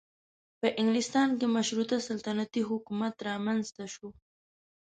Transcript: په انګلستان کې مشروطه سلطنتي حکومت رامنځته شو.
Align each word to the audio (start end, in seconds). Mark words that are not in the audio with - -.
په 0.59 0.67
انګلستان 0.81 1.29
کې 1.39 1.47
مشروطه 1.55 1.97
سلطنتي 2.07 2.61
حکومت 2.69 3.15
رامنځته 3.29 3.83
شو. 3.93 4.09